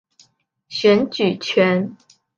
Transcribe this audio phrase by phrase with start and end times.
[0.67, 1.95] 选举权。